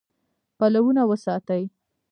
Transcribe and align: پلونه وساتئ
پلونه 0.57 1.01
وساتئ 1.09 1.63